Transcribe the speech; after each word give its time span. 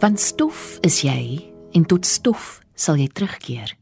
Want 0.00 0.16
stof 0.20 0.78
is 0.80 1.02
jy 1.04 1.52
en 1.76 1.84
tot 1.84 2.06
stof 2.08 2.62
sal 2.72 2.96
jy 2.96 3.10
terugkeer. 3.12 3.74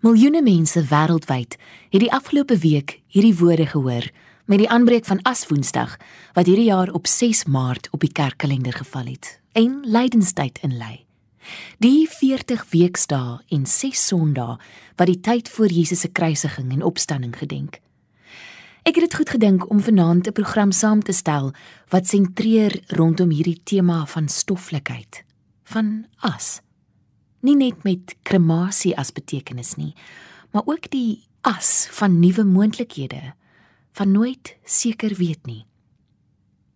Miljoene 0.00 0.40
mense 0.40 0.80
wêreldwyd 0.88 1.58
het 1.92 2.00
die 2.00 2.08
afgelope 2.08 2.56
week 2.62 2.94
hierdie 3.12 3.34
woorde 3.36 3.66
gehoor 3.68 4.06
met 4.48 4.62
die 4.62 4.70
aanbreek 4.72 5.04
van 5.04 5.20
Aswoensdag 5.28 5.98
wat 6.32 6.48
hierdie 6.48 6.70
jaar 6.70 6.94
op 6.96 7.04
6 7.12 7.44
Maart 7.44 7.90
op 7.92 8.00
die 8.00 8.12
kerkkalender 8.12 8.72
geval 8.72 9.12
het 9.12 9.34
en 9.52 9.82
lydenstyd 9.84 10.62
inlei. 10.64 11.04
Die 11.84 12.08
40 12.08 12.64
weekdae 12.72 13.36
en 13.52 13.68
6 13.68 14.06
Sondae 14.06 14.56
wat 14.96 15.12
die 15.12 15.20
tyd 15.20 15.52
voor 15.52 15.68
Jesus 15.68 16.06
se 16.06 16.08
kruisiging 16.08 16.72
en 16.72 16.88
opstanding 16.88 17.36
gedenk. 17.36 17.82
Ek 18.82 18.96
het 18.96 19.04
dit 19.10 19.14
goed 19.14 19.30
gedink 19.30 19.70
om 19.70 19.80
vanaand 19.80 20.26
'n 20.26 20.32
program 20.32 20.72
saam 20.72 21.02
te 21.02 21.12
stel 21.12 21.52
wat 21.88 22.06
sentreer 22.06 22.80
rondom 22.86 23.30
hierdie 23.30 23.60
tema 23.64 24.06
van 24.06 24.28
stoflikheid, 24.28 25.24
van 25.64 26.06
as. 26.16 26.60
Nie 27.40 27.56
net 27.56 27.82
met 27.82 28.16
kremasie 28.22 28.96
as 28.96 29.12
betekenis 29.12 29.74
nie, 29.74 29.94
maar 30.50 30.62
ook 30.64 30.90
die 30.90 31.28
as 31.40 31.88
van 31.90 32.18
nuwe 32.18 32.44
moontlikhede, 32.44 33.34
van 33.92 34.12
nooit 34.12 34.56
seker 34.64 35.14
weet 35.16 35.46
nie. 35.46 35.66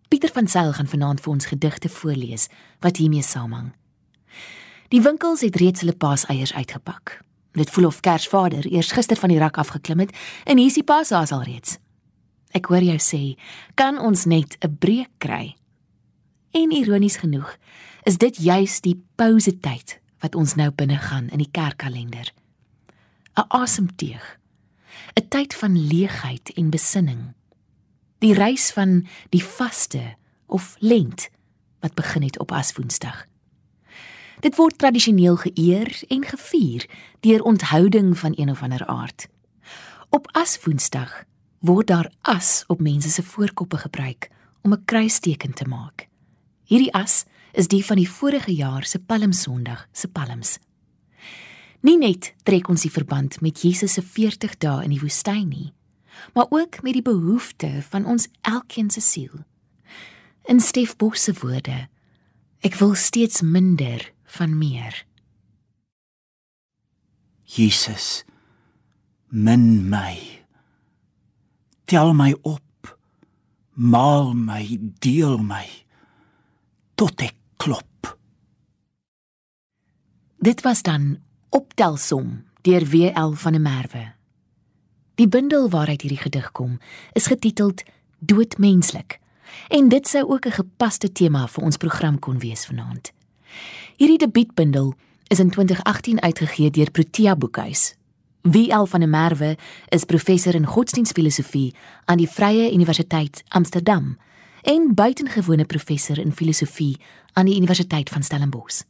Pieter 0.07 0.29
van 0.33 0.47
Sail 0.47 0.73
gaan 0.73 0.87
vanaand 0.87 1.21
vir 1.21 1.31
ons 1.31 1.45
gedigte 1.45 1.89
voorlees 1.89 2.47
wat 2.79 2.97
hiermee 2.97 3.21
saamhang. 3.21 3.73
Die 4.87 5.01
winkels 5.01 5.41
het 5.41 5.55
reeds 5.55 5.79
hulle 5.79 5.95
paaseiers 5.95 6.53
uitgepak. 6.53 7.21
Dit 7.51 7.69
voel 7.69 7.85
of 7.85 7.99
Kersvader 7.99 8.73
eers 8.73 8.91
gister 8.91 9.17
van 9.17 9.29
die 9.29 9.39
rak 9.39 9.57
afgeklim 9.57 9.99
het 9.99 10.15
en 10.43 10.57
hier 10.57 10.67
is 10.67 10.73
die 10.73 10.83
paashaas 10.83 11.31
al 11.31 11.43
reeds. 11.43 11.79
Ek 12.55 12.69
hoor 12.71 12.83
jou 12.87 12.97
sê, 13.03 13.35
kan 13.75 13.99
ons 13.99 14.25
net 14.25 14.55
'n 14.63 14.77
breek 14.79 15.11
kry? 15.19 15.55
En 16.53 16.71
ironies 16.71 17.17
genoeg, 17.17 17.57
is 18.05 18.17
dit 18.17 18.37
juis 18.37 18.81
die 18.81 19.03
pausetyd 19.15 19.99
wat 20.19 20.35
ons 20.35 20.55
nou 20.55 20.71
binne 20.71 20.97
gaan 20.97 21.27
in 21.29 21.37
die 21.37 21.51
kerkkalender. 21.51 22.31
'n 23.35 23.45
Asemteug. 23.49 24.39
'n 25.19 25.27
Tyd 25.27 25.53
van 25.53 25.87
leegheid 25.87 26.53
en 26.55 26.69
besinning. 26.69 27.33
Die 28.19 28.33
reis 28.33 28.71
van 28.71 29.07
die 29.29 29.43
vaste 29.43 30.15
of 30.47 30.75
lent 30.79 31.29
wat 31.79 31.93
begin 31.93 32.23
het 32.23 32.39
op 32.39 32.51
Aswoensdag. 32.51 33.25
Dit 34.39 34.55
word 34.55 34.77
tradisioneel 34.77 35.35
geëer 35.35 36.03
en 36.07 36.23
gevier 36.23 36.89
deur 37.19 37.41
onthouding 37.43 38.17
van 38.17 38.33
een 38.35 38.49
of 38.49 38.61
ander 38.61 38.85
aard. 38.85 39.27
Op 40.09 40.27
Aswoensdag 40.31 41.25
word 41.65 41.87
daar 41.87 42.11
as 42.21 42.63
op 42.67 42.81
mense 42.81 43.09
se 43.09 43.23
voorkoppe 43.23 43.77
gebruik 43.77 44.29
om 44.61 44.73
'n 44.73 44.85
kruisteken 44.85 45.53
te 45.53 45.65
maak. 45.65 46.07
Hierdie 46.63 46.93
as 46.93 47.25
is 47.53 47.67
die 47.67 47.85
van 47.85 47.95
die 47.95 48.09
vorige 48.09 48.55
jaar 48.55 48.85
se 48.85 48.99
Palmsondag 48.99 49.87
se 49.91 50.07
palms. 50.07 50.59
Nie 51.81 51.97
net 51.97 52.33
trek 52.43 52.67
ons 52.67 52.81
die 52.81 52.91
verband 52.91 53.41
met 53.41 53.61
Jesus 53.61 53.93
se 53.93 54.01
40 54.01 54.57
dae 54.57 54.83
in 54.83 54.89
die 54.89 54.99
woestyn 54.99 55.47
nie, 55.47 55.73
maar 56.33 56.45
ook 56.49 56.81
met 56.81 56.93
die 56.93 57.01
behoefte 57.01 57.81
van 57.89 58.05
ons 58.05 58.27
elkeen 58.41 58.89
se 58.89 59.01
siel. 59.01 59.43
In 60.45 60.59
Stef 60.59 60.95
Bos 60.95 61.23
se 61.23 61.33
woorde: 61.33 61.87
Ek 62.59 62.75
wil 62.75 62.95
steeds 62.95 63.41
minder 63.41 64.11
van 64.23 64.57
meer. 64.57 65.05
Jesus, 67.43 68.23
min 69.29 69.89
my 69.89 70.44
tel 71.85 72.13
my 72.13 72.33
op 72.41 72.61
maal 73.73 74.33
my 74.33 74.77
deel 74.99 75.37
my 75.37 75.65
tot 76.95 77.21
ek 77.21 77.35
klop. 77.61 78.15
Dit 80.39 80.61
was 80.65 80.81
dan 80.81 81.17
optelsom 81.49 82.45
deur 82.65 82.85
WL 82.89 83.35
van 83.37 83.57
der 83.57 83.61
Merwe. 83.61 84.05
Die 85.15 85.27
bundel 85.27 85.69
waaruit 85.69 86.01
hierdie 86.01 86.21
gedig 86.21 86.51
kom 86.51 86.79
is 87.13 87.29
getiteld 87.31 87.83
doodmenslik 88.19 89.19
en 89.69 89.89
dit 89.89 90.07
sou 90.07 90.23
ook 90.25 90.45
'n 90.45 90.57
gepaste 90.61 91.11
tema 91.11 91.47
vir 91.47 91.63
ons 91.63 91.77
program 91.77 92.19
kon 92.19 92.39
wees 92.39 92.65
vanaand. 92.65 93.13
Hierdie 93.97 94.17
debuutbundel 94.17 94.93
is 95.27 95.39
in 95.39 95.49
2018 95.49 96.21
uitgegee 96.21 96.69
deur 96.71 96.91
Protea 96.91 97.35
Boekhuis 97.35 97.95
W.L. 98.45 98.85
van 98.85 98.99
der 98.99 99.09
Merwe 99.09 99.57
is 99.89 100.03
professor 100.03 100.53
in 100.53 100.65
godsdienstfilosofie 100.65 101.73
aan 102.05 102.17
die 102.17 102.29
Vrye 102.29 102.73
Universiteit 102.73 103.43
Amsterdam 103.47 104.17
en 104.61 104.93
buitengewone 104.93 105.65
professor 105.65 106.19
in 106.19 106.31
filosofie 106.31 106.97
aan 107.33 107.45
die 107.45 107.55
Universiteit 107.55 108.09
van 108.09 108.23
Stellenbosch. 108.23 108.83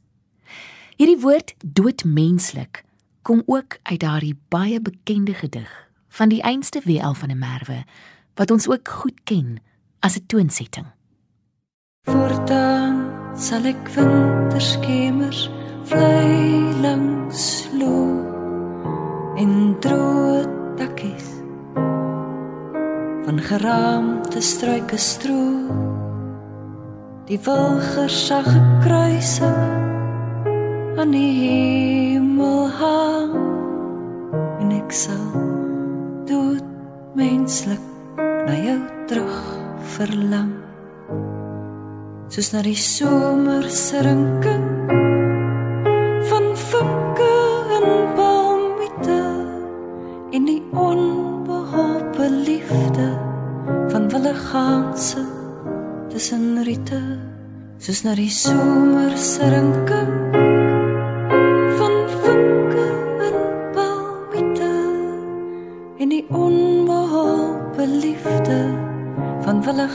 Hierdie 0.95 1.19
woord 1.19 1.55
doodmenslik 1.65 2.83
kom 3.21 3.43
ook 3.45 3.79
uit 3.81 3.99
daardie 3.99 4.35
baie 4.47 4.81
bekende 4.81 5.33
gedig 5.33 5.71
van 6.09 6.29
die 6.29 6.41
einste 6.41 6.81
W.L. 6.83 7.13
van 7.13 7.27
der 7.27 7.37
Merwe 7.37 7.83
wat 8.35 8.51
ons 8.51 8.67
ook 8.67 8.87
goed 8.87 9.23
ken 9.23 9.61
as 9.99 10.19
'n 10.19 10.25
toonsetting. 10.27 10.85
Voortaan 12.03 13.07
sal 13.39 13.65
ek 13.65 13.87
winterskemers 13.95 15.49
vlei 15.83 16.75
langs 16.81 17.67
loop 17.79 18.34
en 19.41 19.75
droë 19.83 20.43
takkies 20.79 21.31
van 23.25 23.41
geraamte 23.41 24.41
struike 24.41 24.97
stroop 25.01 25.95
die 27.25 27.39
wilger 27.41 28.09
sag 28.09 28.45
gekruise. 28.45 29.49
Aan 30.95 31.11
die 31.11 31.31
hemel 31.39 32.69
hang. 32.77 33.33
En 34.61 34.75
ek 34.77 34.93
sal 34.93 35.25
dood 36.29 36.63
menslik 37.17 37.81
na 38.19 38.53
jou 38.61 38.77
terug 39.09 39.41
verlang. 39.97 40.53
Soos 42.29 42.53
na 42.53 42.61
die 42.65 42.77
somer 42.77 43.69
se 43.69 44.05
rinking 44.05 45.14
en 50.35 50.45
die 50.45 50.63
onbehoorlike 50.71 52.29
liefde 52.29 53.07
van 53.87 54.09
wille 54.11 54.33
ganse 54.33 55.21
tussen 56.11 56.63
riete 56.67 56.99
soos 57.79 58.01
na 58.03 58.15
die 58.19 58.31
somer 58.31 59.15
se 59.17 59.47
rinking 59.53 60.11
van 61.79 61.95
vinke 62.23 62.87
en 63.27 63.37
palmiete. 63.77 64.71
En 66.03 66.11
die 66.11 66.25
onbehoorlike 66.29 67.87
liefde 67.87 68.59
van 69.47 69.63
wille 69.63 69.87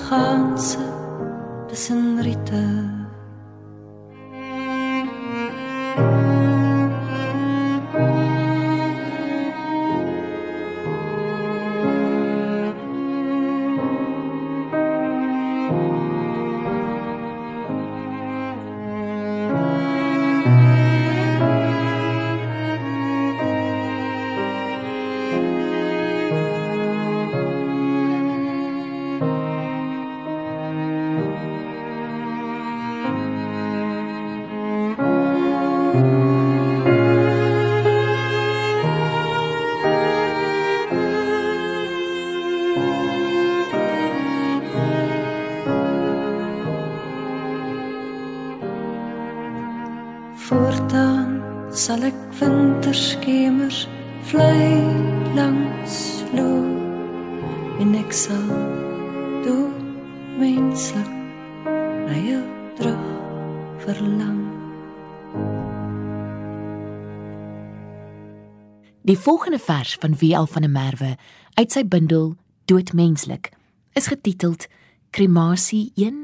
volgende 69.20 69.58
vers 69.58 69.96
van 70.00 70.16
W.L. 70.16 70.46
van 70.46 70.62
der 70.62 70.70
Merwe 70.70 71.16
uit 71.54 71.72
sy 71.72 71.84
bundel 71.84 72.36
Doodmenslik 72.64 73.50
is 73.92 74.08
getiteld 74.08 74.66
Kremasie 75.10 75.92
1 75.94 76.22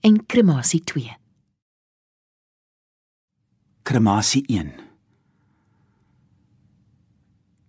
en 0.00 0.20
Kremasie 0.26 0.80
2 0.84 1.16
Kremasie 3.82 4.44
1 4.48 4.72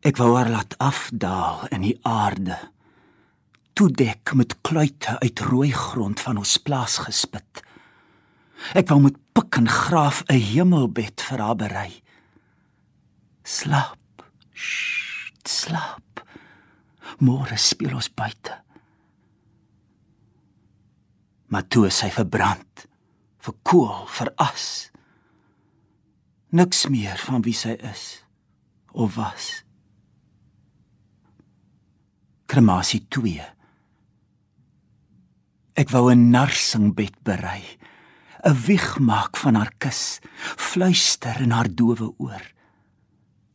Ek 0.01 0.18
wou 0.18 0.31
haar 0.33 0.50
laat 0.50 0.73
afdaal 0.81 1.68
in 1.69 1.83
die 1.85 1.97
aarde. 2.09 2.56
Toedek 3.77 4.33
met 4.33 4.56
kluite 4.65 5.19
uit 5.21 5.44
rooi 5.45 5.69
grond 5.77 6.18
van 6.19 6.41
ons 6.41 6.56
plaas 6.57 6.97
gespit. 7.06 7.62
Ek 8.73 8.89
wou 8.89 8.97
met 9.03 9.19
pik 9.38 9.62
en 9.62 9.69
graaf 9.69 10.23
'n 10.25 10.41
hemelbed 10.41 11.21
vir 11.21 11.39
haar 11.39 11.56
berei. 11.56 11.91
Slaap. 13.44 14.00
Sst, 14.61 15.49
slaap. 15.49 16.21
Môre 17.25 17.57
speel 17.57 17.97
ons 17.97 18.11
buite. 18.13 18.59
Maar 21.51 21.65
toe 21.67 21.87
is 21.89 21.97
sy 21.99 22.11
verbrand, 22.13 22.85
verkoel, 23.43 24.05
veras. 24.07 24.69
Niks 26.55 26.85
meer 26.93 27.19
van 27.25 27.43
wie 27.43 27.57
sy 27.57 27.75
is 27.91 28.05
of 28.91 29.15
was 29.15 29.61
kremasie 32.51 33.05
2. 33.07 33.39
Ek 35.79 35.91
wou 35.93 36.11
'n 36.11 36.31
narsingbed 36.35 37.15
berei, 37.23 37.63
'n 38.43 38.55
wieg 38.67 38.99
maak 38.99 39.37
van 39.37 39.55
haar 39.55 39.71
kus, 39.79 40.19
fluister 40.57 41.39
in 41.41 41.51
haar 41.51 41.69
dowe 41.71 42.11
oor. 42.17 42.43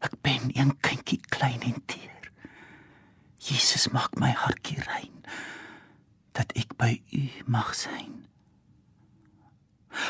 Ek 0.04 0.14
ben 0.22 0.50
een 0.52 0.74
kindjie 0.80 1.20
klein 1.32 1.62
en 1.62 1.80
teer. 1.86 2.30
Jesus 3.40 3.88
maak 3.94 4.16
my 4.18 4.32
hartjie 4.34 4.80
rein 4.82 5.14
dat 6.36 6.52
ek 6.58 6.74
by 6.76 6.98
u 7.16 7.22
mag 7.48 7.72
sein. 7.74 8.26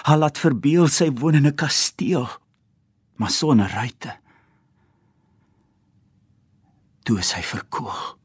Haar 0.08 0.18
laat 0.18 0.40
verbeel 0.42 0.88
sy 0.90 1.12
woon 1.20 1.38
in 1.38 1.46
'n 1.46 1.54
kasteel, 1.54 2.26
maar 3.16 3.30
sonder 3.30 3.70
ruitte. 3.70 4.18
Toe 7.04 7.18
is 7.18 7.32
hy 7.32 7.42
verkoel 7.42 8.18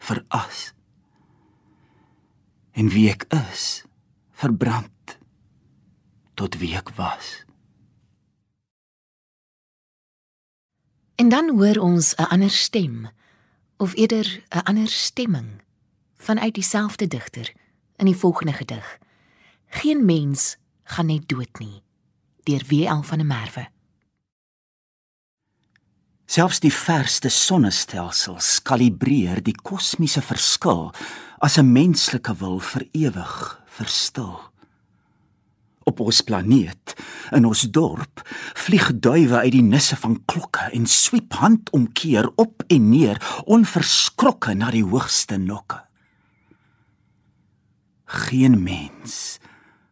veras. 0.00 0.72
En 2.72 2.88
wie 2.88 3.10
ek 3.10 3.26
is, 3.34 3.84
verbrand 4.32 5.18
tot 6.34 6.56
wie 6.58 6.72
ek 6.78 6.90
was. 6.96 7.44
En 11.20 11.28
dan 11.28 11.50
hoor 11.50 11.76
ons 11.76 12.14
'n 12.14 12.22
ander 12.22 12.50
stem 12.50 13.10
of 13.76 13.94
eerder 13.94 14.42
'n 14.48 14.58
ander 14.58 14.88
stemming 14.88 15.62
vanuit 16.16 16.54
dieselfde 16.54 17.08
digter 17.08 17.52
in 17.96 18.04
die 18.04 18.16
volgende 18.16 18.52
gedig. 18.52 18.98
Geen 19.66 20.04
mens 20.04 20.56
gaan 20.82 21.06
net 21.06 21.28
dood 21.28 21.58
nie 21.58 21.82
deur 22.42 22.62
W.L. 22.66 23.02
van 23.02 23.18
der 23.18 23.26
Merwe. 23.26 23.68
Selfs 26.24 26.60
die 26.60 26.72
verste 26.72 27.28
sonnestelsels 27.28 28.62
kalibreer 28.62 29.42
die 29.42 29.60
kosmiese 29.62 30.22
verskil 30.22 30.92
as 31.38 31.56
'n 31.56 31.72
menslike 31.72 32.36
wil 32.36 32.58
vir 32.58 32.88
ewig 32.92 33.62
verstil. 33.66 34.49
Op 35.90 36.00
ons 36.04 36.20
planeet, 36.22 36.94
in 37.34 37.46
ons 37.48 37.64
dorp, 37.74 38.22
vlieg 38.62 38.92
duwe 39.02 39.40
uit 39.42 39.54
die 39.56 39.64
nisse 39.66 39.96
van 39.98 40.20
klokke 40.30 40.68
en 40.76 40.86
swiep 40.86 41.34
handomkeer 41.40 42.28
op 42.38 42.62
en 42.70 42.90
neer, 42.92 43.18
onverskrokke 43.50 44.54
na 44.54 44.70
die 44.70 44.84
hoogste 44.86 45.38
nokke. 45.40 45.80
Geen 48.10 48.58
mens 48.62 49.38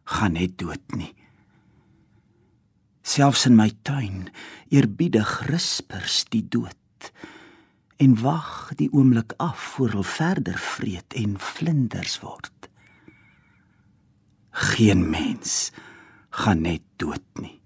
gaan 0.07 0.37
net 0.39 0.55
dood 0.59 0.95
nie. 0.95 1.11
Selfs 3.03 3.47
in 3.49 3.57
my 3.57 3.71
tuin 3.83 4.29
eerbiedig 4.69 5.31
rispers 5.49 6.23
die 6.29 6.45
dood 6.45 7.11
en 7.99 8.15
wag 8.21 8.71
die 8.79 8.87
oomblik 8.95 9.33
af 9.43 9.59
voor 9.73 9.91
hulle 9.91 10.07
verder 10.07 10.59
vreet 10.61 11.15
en 11.19 11.35
vlinders 11.39 12.19
word. 12.23 12.69
Geen 14.71 15.09
mens 15.09 15.71
gaan 16.39 16.61
net 16.63 16.83
dood 17.01 17.23
nie 17.43 17.58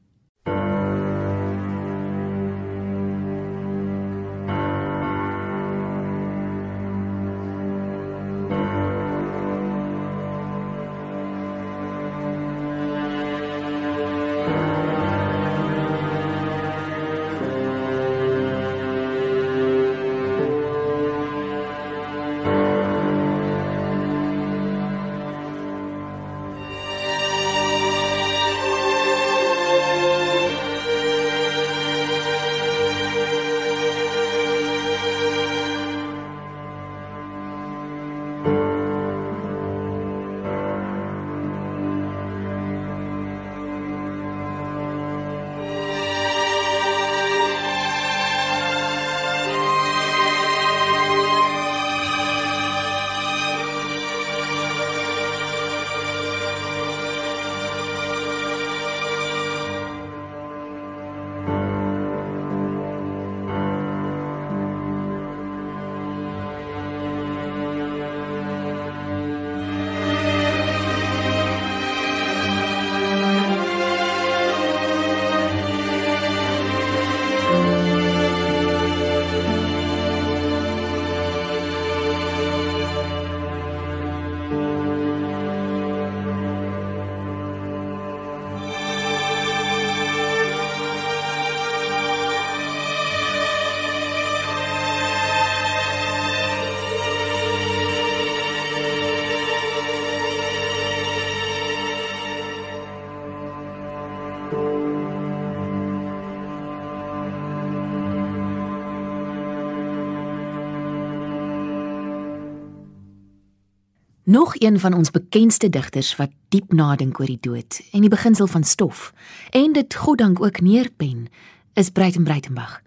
Nog 114.33 114.53
een 114.57 114.79
van 114.79 114.93
ons 114.93 115.11
bekendste 115.11 115.69
digters 115.69 116.15
wat 116.15 116.31
diep 116.49 116.71
nadink 116.73 117.19
oor 117.19 117.29
die 117.29 117.41
dood 117.41 117.75
en 117.91 118.01
die 118.01 118.09
beginsel 118.09 118.47
van 118.49 118.63
stof 118.63 119.11
en 119.49 119.75
dit 119.77 119.95
goddank 119.95 120.41
ook 120.41 120.61
neerpen 120.61 121.27
is 121.73 121.89
Breiten 121.89 122.23
Breitenberg. 122.23 122.81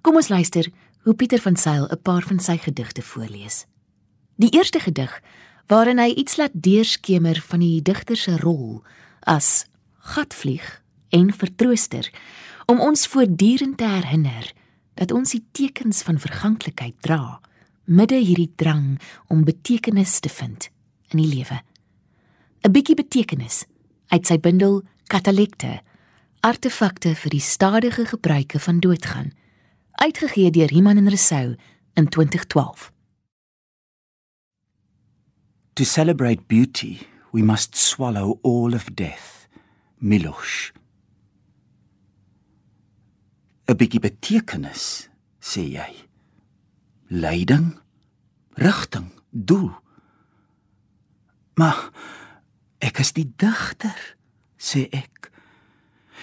Kom 0.00 0.14
ons 0.14 0.28
luister 0.28 0.68
hoe 1.02 1.14
Pieter 1.14 1.42
van 1.42 1.56
Sail 1.56 1.88
'n 1.90 2.02
paar 2.02 2.22
van 2.22 2.38
sy 2.38 2.56
gedigte 2.56 3.02
voorlees. 3.02 3.66
Die 4.36 4.50
eerste 4.50 4.78
gedig 4.78 5.20
waarin 5.66 5.98
hy 5.98 6.10
iets 6.14 6.36
laat 6.36 6.54
deurskemer 6.54 7.42
van 7.46 7.58
die 7.58 7.82
digter 7.82 8.16
se 8.16 8.36
rol 8.36 8.82
as 9.20 9.66
gatvlieg 9.98 10.82
en 11.08 11.32
vertrooster 11.32 12.10
om 12.66 12.80
ons 12.80 13.06
voortdurend 13.06 13.78
te 13.78 13.88
herinner 13.88 14.52
dat 14.94 15.10
ons 15.10 15.30
die 15.30 15.44
tekens 15.52 16.02
van 16.02 16.18
verganklikheid 16.18 16.94
dra 17.00 17.40
midde 17.90 18.20
hierdie 18.22 18.52
drang 18.56 19.00
om 19.26 19.42
betekenis 19.44 20.20
te 20.22 20.30
vind 20.30 20.70
in 21.10 21.18
die 21.18 21.26
lewe. 21.26 21.58
'n 22.62 22.72
Bietjie 22.72 22.94
betekenis 22.94 23.64
uit 24.08 24.26
sy 24.26 24.38
bundel 24.38 24.82
Katalekte, 25.10 25.80
artefakte 26.40 27.14
vir 27.14 27.30
die 27.30 27.42
stadige 27.42 28.06
gebruike 28.06 28.58
van 28.58 28.80
doodgaan, 28.80 29.32
uitgegee 29.98 30.50
deur 30.50 30.72
Iman 30.72 30.96
en 30.96 31.08
Resou 31.08 31.56
in 31.94 32.08
2012. 32.08 32.92
To 35.74 35.84
celebrate 35.84 36.46
beauty, 36.46 36.98
we 37.32 37.42
must 37.42 37.76
swallow 37.76 38.38
all 38.42 38.74
of 38.74 38.84
death. 38.94 39.48
Milosh. 39.98 40.70
'n 43.66 43.76
bietjie 43.76 44.00
betekenis, 44.00 45.08
sê 45.38 45.62
jy. 45.62 46.09
Leiding, 47.10 47.74
rigting, 48.54 49.10
doel. 49.30 49.72
Maar 51.58 51.88
ek 52.78 53.02
is 53.02 53.10
die 53.16 53.26
digter, 53.26 53.98
sê 54.54 54.86
ek. 54.94 55.30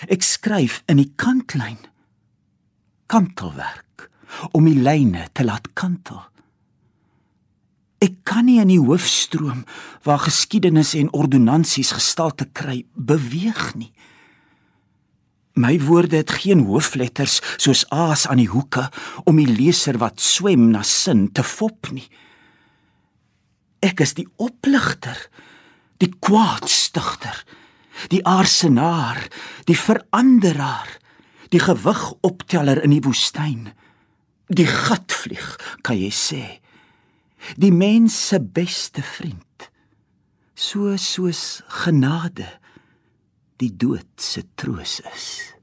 Ek 0.08 0.24
skryf 0.24 0.80
in 0.88 1.02
die 1.02 1.12
kantlyn. 1.20 1.80
Kantelwerk 3.12 4.08
om 4.56 4.68
die 4.68 4.80
lyne 4.80 5.28
te 5.36 5.44
laat 5.48 5.68
kantel. 5.76 6.24
Ek 8.04 8.22
kan 8.30 8.46
nie 8.46 8.60
in 8.62 8.70
die 8.70 8.82
hoofstroom 8.82 9.64
waar 10.06 10.22
geskiedenis 10.24 10.94
en 10.96 11.10
ordonnansies 11.18 11.96
gestalte 11.98 12.46
kry 12.54 12.84
beweeg 12.94 13.74
nie. 13.76 13.92
My 15.58 15.80
woorde 15.82 16.20
het 16.22 16.32
geen 16.44 16.60
hoofletters 16.70 17.40
soos 17.58 17.82
a's 17.90 18.28
aan 18.30 18.38
die 18.38 18.52
hoeke 18.52 18.84
om 19.26 19.40
die 19.42 19.50
leser 19.50 19.98
wat 19.98 20.22
swem 20.22 20.70
na 20.70 20.84
sin 20.86 21.32
te 21.34 21.42
fop 21.42 21.90
nie. 21.90 22.06
Ek 23.82 24.04
is 24.06 24.14
die 24.18 24.28
opligter, 24.38 25.18
die 25.98 26.12
kwaadstigter, 26.14 27.42
die 28.14 28.22
aarsenaar, 28.22 29.18
die 29.66 29.78
veranderaar, 29.78 30.92
die 31.50 31.62
gewigopteller 31.64 32.84
in 32.86 32.94
die 32.94 33.02
woestyn, 33.02 33.72
die 34.54 34.68
gatvlieg, 34.70 35.56
kan 35.82 35.98
jy 35.98 36.14
sê. 36.14 36.44
Die 37.58 37.74
mens 37.74 38.14
se 38.30 38.38
beste 38.42 39.02
vriend. 39.02 39.70
So 40.54 40.94
soos 41.02 41.64
genade 41.86 42.46
die 43.58 43.74
dood 43.76 44.06
se 44.16 44.44
troos 44.56 45.00
is. 45.14 45.54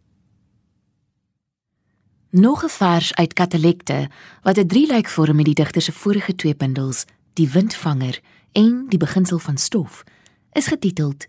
Nog 2.30 2.64
'n 2.64 2.68
vers 2.68 3.14
uit 3.14 3.32
Katalekte 3.32 4.10
wat 4.42 4.58
'n 4.58 4.66
drielyk 4.66 5.08
vorm 5.08 5.36
met 5.36 5.44
die 5.44 5.54
digter 5.54 5.82
se 5.82 5.92
vorige 5.92 6.34
twee 6.34 6.56
bundels, 6.56 7.04
Die 7.32 7.50
Windvanger 7.50 8.20
en 8.52 8.86
Die 8.88 8.98
Beginsel 8.98 9.38
van 9.38 9.58
Stof, 9.58 10.04
is 10.52 10.66
getiteld 10.66 11.26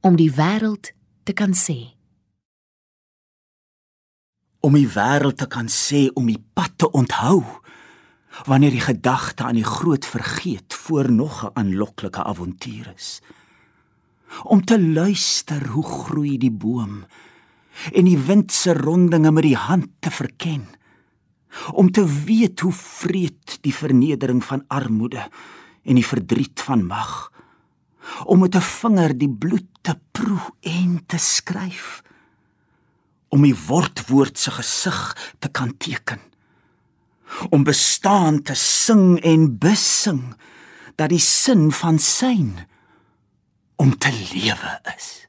Om 0.00 0.16
die 0.16 0.32
wêreld 0.32 0.92
te 1.22 1.32
kan 1.32 1.54
sê. 1.54 1.94
Om 4.60 4.72
die 4.72 4.88
wêreld 4.88 5.36
te 5.36 5.46
kan 5.46 5.68
sê 5.68 6.12
om 6.12 6.26
die 6.26 6.44
pad 6.52 6.70
te 6.76 6.90
onthou 6.90 7.44
wanneer 8.44 8.70
die 8.70 8.80
gedagte 8.80 9.44
aan 9.44 9.54
die 9.54 9.64
groot 9.64 10.06
vergeet 10.06 10.74
voor 10.74 11.12
nog 11.12 11.44
'n 11.44 11.50
aanloklike 11.52 12.22
avontuur 12.24 12.92
is 12.96 13.20
om 14.42 14.64
te 14.64 14.80
luister 14.80 15.66
hoe 15.74 15.84
groei 15.84 16.38
die 16.38 16.52
boom 16.52 17.04
en 17.92 18.04
die 18.04 18.18
wind 18.18 18.52
se 18.52 18.74
rondinge 18.76 19.32
met 19.32 19.46
die 19.46 19.58
hand 19.58 19.90
te 20.00 20.10
verken 20.10 20.66
om 21.72 21.90
te 21.92 22.04
weet 22.24 22.60
hoe 22.60 22.72
vreed 22.72 23.58
die 23.64 23.74
vernedering 23.74 24.40
van 24.44 24.64
armoede 24.68 25.28
en 25.82 25.98
die 25.98 26.06
verdriet 26.06 26.60
van 26.64 26.86
mag 26.86 27.30
om 28.24 28.40
met 28.40 28.56
'n 28.56 28.60
vinger 28.60 29.18
die 29.18 29.30
bloed 29.30 29.68
te 29.82 29.98
proe 30.12 30.52
en 30.60 31.00
te 31.06 31.18
skryf 31.18 32.02
om 33.28 33.42
die 33.42 33.56
woordwoord 33.66 34.38
se 34.38 34.50
gesig 34.50 35.16
te 35.38 35.48
kan 35.48 35.76
teken 35.76 36.20
om 37.50 37.64
bestaan 37.64 38.42
te 38.42 38.54
sing 38.54 39.20
en 39.24 39.58
besing 39.58 40.34
dat 40.96 41.08
die 41.08 41.22
sin 41.22 41.72
van 41.72 41.98
syn 41.98 42.58
om 43.76 43.98
te 43.98 44.28
lewe 44.32 44.80
is. 44.96 45.26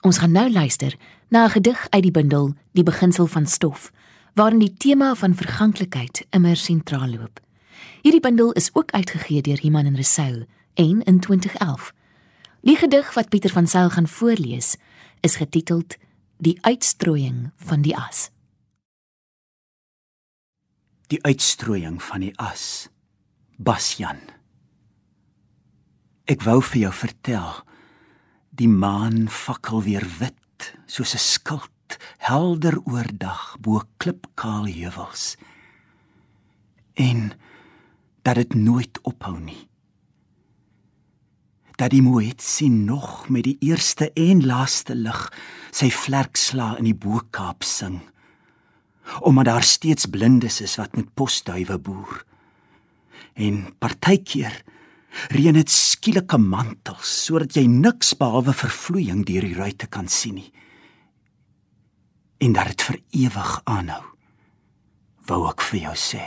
Ons 0.00 0.18
gaan 0.18 0.32
nou 0.32 0.50
luister 0.52 0.96
na 1.28 1.44
'n 1.44 1.50
gedig 1.50 1.86
uit 1.90 2.02
die 2.02 2.10
bundel 2.10 2.54
Die 2.72 2.82
beginsel 2.82 3.26
van 3.26 3.46
stof, 3.46 3.92
waarin 4.34 4.58
die 4.58 4.74
tema 4.74 5.14
van 5.14 5.34
verganklikheid 5.34 6.26
immer 6.30 6.56
sentraal 6.56 7.08
loop. 7.08 7.40
Hierdie 8.02 8.20
bundel 8.20 8.52
is 8.52 8.70
ook 8.72 8.90
uitgegee 8.90 9.42
deur 9.42 9.60
Iman 9.60 9.84
en 9.84 9.96
Resou 9.96 10.46
en 10.74 11.02
in 11.02 11.20
2011. 11.20 11.92
Die 12.60 12.76
gedig 12.76 13.14
wat 13.14 13.28
Pieter 13.28 13.50
van 13.50 13.66
Sail 13.66 13.90
gaan 13.90 14.08
voorlees, 14.08 14.76
is 15.20 15.36
getiteld 15.36 15.96
Die 16.38 16.58
uitstrooiing 16.60 17.52
van 17.56 17.82
die 17.82 17.96
as. 17.96 18.30
Die 21.06 21.22
uitstrooiing 21.22 22.02
van 22.02 22.20
die 22.20 22.32
as. 22.38 22.88
Basjan. 23.56 24.35
Ek 26.26 26.42
wou 26.42 26.58
vir 26.58 26.80
jou 26.88 26.92
vertel. 27.06 27.50
Die 28.58 28.70
maan 28.70 29.28
fakkel 29.30 29.84
weer 29.86 30.06
wit 30.18 30.72
soos 30.90 31.14
'n 31.14 31.22
skild, 31.22 31.98
helder 32.18 32.82
oordag 32.82 33.56
bo 33.60 33.82
klipkaal 33.98 34.66
heuwels. 34.66 35.36
En 36.94 37.32
dat 38.22 38.34
dit 38.34 38.54
nooit 38.54 38.98
ophou 39.02 39.38
nie. 39.38 39.68
Dat 41.76 41.90
die 41.90 42.02
moed 42.02 42.42
sien 42.42 42.84
nog 42.84 43.28
met 43.28 43.44
die 43.44 43.58
eerste 43.60 44.10
en 44.12 44.46
laaste 44.46 44.94
lig 44.94 45.32
sy 45.70 45.90
vlerksla 45.90 46.76
in 46.78 46.84
die 46.84 46.94
Bo-Kaap 46.94 47.62
sing. 47.62 48.00
Omdat 49.20 49.44
daar 49.44 49.62
steeds 49.62 50.06
blindes 50.06 50.60
is 50.60 50.76
wat 50.76 50.96
met 50.96 51.14
posduwe 51.14 51.78
boer. 51.78 52.24
En 53.34 53.76
partykeer 53.78 54.64
reën 55.32 55.56
dit 55.56 55.70
skielike 55.70 56.38
mantels 56.38 57.10
sodat 57.24 57.56
jy 57.56 57.66
niks 57.70 58.14
behalwe 58.18 58.54
vervloeiing 58.56 59.24
deur 59.26 59.46
die 59.46 59.56
ruitte 59.56 59.86
kan 59.86 60.08
sien 60.08 60.38
nie. 60.40 60.52
En 62.44 62.52
dat 62.52 62.68
dit 62.72 62.82
vir 62.82 62.98
ewig 63.24 63.52
aanhou. 63.64 64.04
Wou 65.26 65.46
ek 65.48 65.64
vir 65.70 65.80
jou 65.88 65.94
sê. 65.98 66.24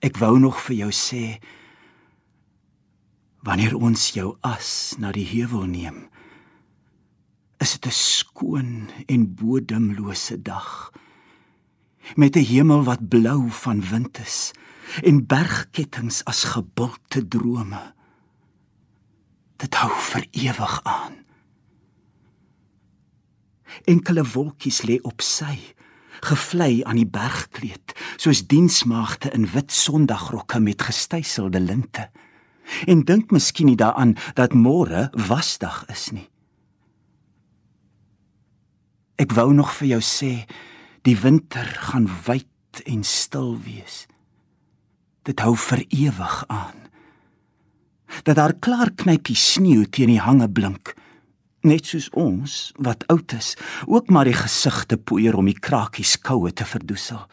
Ek 0.00 0.18
wou 0.22 0.36
nog 0.38 0.60
vir 0.68 0.76
jou 0.86 0.92
sê 0.94 1.38
wanneer 3.46 3.76
ons 3.78 4.10
jou 4.14 4.32
as 4.42 4.96
na 4.98 5.12
die 5.14 5.26
heuwel 5.26 5.66
neem 5.70 6.06
is 7.62 7.72
dit 7.78 7.86
'n 7.86 7.90
skoon 7.90 8.70
en 9.06 9.34
bodemlose 9.34 10.42
dag 10.42 10.92
met 12.16 12.36
'n 12.36 12.44
hemel 12.52 12.82
wat 12.84 13.08
blou 13.08 13.50
van 13.50 13.80
wind 13.90 14.18
is 14.18 14.52
en 15.02 15.26
bergkettinge 15.26 16.24
as 16.24 16.44
gebulte 16.44 17.22
drome. 17.28 17.80
Dit 19.56 19.74
hou 19.80 19.92
vir 20.10 20.26
ewig 20.30 20.80
aan. 20.84 21.16
Enkele 23.84 24.24
wolkies 24.24 24.82
lê 24.88 24.98
op 25.02 25.24
sy, 25.24 25.56
gevlei 26.24 26.84
aan 26.84 27.00
die 27.00 27.08
bergkleed, 27.08 27.94
soos 28.16 28.46
diensmaagde 28.48 29.32
in 29.36 29.48
wit 29.52 29.72
sondagrokke 29.72 30.60
met 30.60 30.86
gestydselde 30.86 31.60
linte. 31.60 32.08
En 32.86 33.04
dink 33.06 33.30
miskien 33.30 33.70
nie 33.70 33.78
daaraan 33.78 34.16
dat 34.34 34.56
môre 34.56 35.10
wasdag 35.28 35.84
is 35.92 36.08
nie. 36.12 36.28
Ek 39.16 39.32
wou 39.32 39.52
nog 39.54 39.72
vir 39.78 39.96
jou 39.96 40.02
sê, 40.04 40.32
die 41.06 41.16
winter 41.16 41.68
gaan 41.88 42.08
wyd 42.26 42.82
en 42.84 43.04
stil 43.06 43.54
wees 43.64 44.04
dit 45.26 45.42
hou 45.42 45.54
vir 45.58 45.82
ewig 45.88 46.36
aan. 46.46 46.84
Dat 48.22 48.38
daar 48.38 48.54
klaar 48.54 48.92
knypie 48.94 49.36
sneeu 49.36 49.86
teen 49.90 50.12
die 50.14 50.22
hange 50.22 50.48
blink, 50.48 50.94
net 51.66 51.88
soos 51.90 52.06
ons 52.14 52.70
wat 52.78 53.02
oud 53.10 53.34
is, 53.34 53.56
ook 53.90 54.10
maar 54.14 54.28
die 54.28 54.38
gesigte 54.38 54.96
poeier 54.96 55.34
om 55.34 55.50
die 55.50 55.58
krakies 55.58 56.14
koue 56.22 56.52
te 56.54 56.64
verdoesel. 56.64 57.24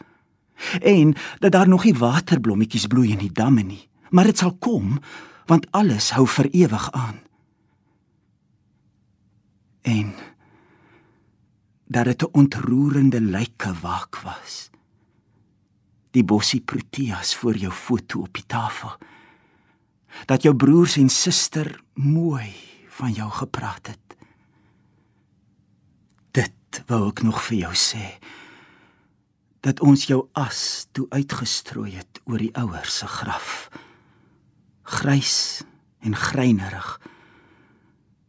En 0.82 1.14
dat 1.42 1.54
daar 1.54 1.68
nog 1.68 1.84
nie 1.86 1.94
waterblommetjies 1.98 2.88
bloei 2.90 3.12
in 3.14 3.22
die 3.22 3.32
damme 3.32 3.62
nie, 3.62 3.84
maar 4.10 4.30
dit 4.30 4.38
sal 4.38 4.56
kom 4.58 4.98
want 5.46 5.66
alles 5.76 6.14
hou 6.16 6.24
vir 6.24 6.48
ewig 6.56 6.86
aan. 6.96 7.18
En 9.84 10.14
dat 11.84 12.04
dit 12.04 12.22
'n 12.22 12.32
ontroerende 12.32 13.20
lyke 13.20 13.74
waak 13.82 14.22
was 14.24 14.70
die 16.14 16.24
bossie 16.24 16.60
proteas 16.62 17.34
voor 17.34 17.58
jou 17.58 17.72
foto 17.74 18.22
op 18.22 18.34
die 18.38 18.46
tafel. 18.46 18.92
Dat 20.30 20.46
jou 20.46 20.54
broers 20.54 20.96
en 21.00 21.10
suster 21.10 21.72
mooi 21.98 22.54
van 22.94 23.12
jou 23.12 23.30
gepraat 23.30 23.90
het. 23.90 24.16
Dit 26.34 26.82
wou 26.86 27.08
ek 27.10 27.24
nog 27.26 27.40
vir 27.48 27.58
jou 27.64 27.72
sê. 27.78 28.04
Dat 29.64 29.82
ons 29.82 30.06
jou 30.06 30.20
as 30.38 30.86
toe 30.94 31.08
uitgestrooi 31.10 31.96
het 31.96 32.20
oor 32.30 32.38
die 32.38 32.52
ouers 32.60 33.00
se 33.02 33.08
graf. 33.10 33.70
Grys 34.84 35.64
en 36.04 36.14
greinerig. 36.14 37.00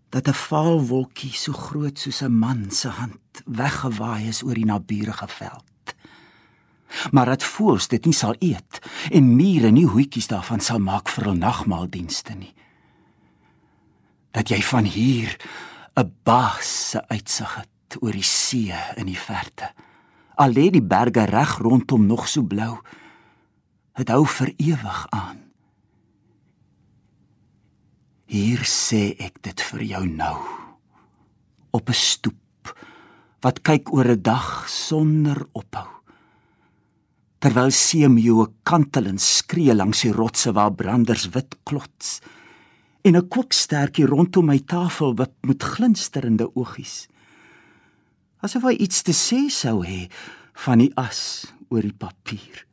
Dat 0.10 0.28
'n 0.28 0.34
vaal 0.34 0.82
wolkie 0.88 1.34
so 1.34 1.54
groot 1.54 2.00
soos 2.00 2.22
'n 2.22 2.32
man 2.32 2.72
se 2.72 2.88
hand 2.88 3.44
weggewaai 3.46 4.28
is 4.28 4.44
oor 4.44 4.54
die 4.54 4.66
naburige 4.66 5.28
veld 5.28 5.75
maar 7.12 7.26
dat 7.26 7.44
voels 7.44 7.88
dit 7.88 8.06
nie 8.06 8.14
sal 8.14 8.36
eet 8.40 8.80
en 9.12 9.36
mure 9.36 9.72
nie 9.72 9.88
hoetjies 9.88 10.28
daarvan 10.28 10.60
sal 10.60 10.80
maak 10.80 11.10
vir 11.10 11.30
hul 11.30 11.40
nagmaaldienste 11.40 12.36
nie. 12.36 12.54
Dat 14.32 14.50
jy 14.50 14.62
van 14.62 14.84
hier 14.84 15.38
'n 15.96 16.12
baas 16.24 16.90
se 16.90 17.08
uitsig 17.08 17.56
het 17.56 18.02
oor 18.02 18.12
die 18.12 18.24
see 18.24 18.76
in 18.96 19.06
die 19.06 19.20
verte. 19.20 19.72
Al 20.36 20.52
lê 20.52 20.70
die 20.70 20.84
berge 20.84 21.26
reg 21.26 21.58
rondom 21.58 22.06
nog 22.06 22.28
so 22.28 22.44
blou, 22.44 22.82
dit 23.96 24.10
hou 24.10 24.26
vir 24.26 24.54
ewig 24.58 25.08
aan. 25.10 25.40
Hier 28.26 28.66
sê 28.66 29.16
ek 29.22 29.42
dit 29.42 29.62
vir 29.62 29.84
jou 29.84 30.06
nou. 30.06 30.38
Op 31.72 31.90
'n 31.90 31.94
stoep 31.94 32.76
wat 33.42 33.62
kyk 33.62 33.94
oor 33.94 34.08
'n 34.12 34.22
dag 34.22 34.70
sonder 34.70 35.48
ophou. 35.54 35.95
Terwyl 37.46 37.70
seemeeu 37.70 38.48
kantel 38.66 39.06
en 39.06 39.20
skree 39.22 39.74
langs 39.76 40.00
die 40.02 40.10
rotse 40.10 40.50
waar 40.58 40.72
branders 40.74 41.28
wit 41.36 41.54
klots 41.70 42.16
en 43.06 43.16
'n 43.16 43.28
kookstertjie 43.30 44.08
rondom 44.10 44.50
my 44.50 44.58
tafel 44.66 45.14
wat 45.14 45.34
met 45.46 45.62
glinsterende 45.62 46.50
oogies. 46.56 47.06
Asof 48.42 48.64
hy 48.64 48.74
iets 48.82 49.04
te 49.06 49.14
sê 49.14 49.46
sou 49.50 49.86
hê 49.86 50.10
van 50.66 50.80
die 50.80 50.92
as 50.98 51.46
oor 51.70 51.86
die 51.86 51.94
papier. 51.94 52.66